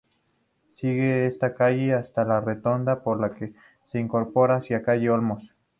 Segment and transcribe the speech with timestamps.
[0.73, 3.53] Sigue esta calle hasta la rotonda, por la que
[3.85, 5.53] se incorpora hacia calle Olmos.